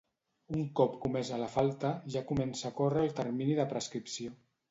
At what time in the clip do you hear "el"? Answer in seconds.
3.09-3.13